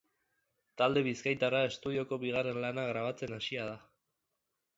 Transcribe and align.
Talde 0.81 1.03
bizkaitarra 1.07 1.61
estudioko 1.73 2.19
bigarren 2.25 2.59
lana 2.65 2.87
grabatzen 2.93 3.37
hasia 3.39 3.69
da. 3.71 3.79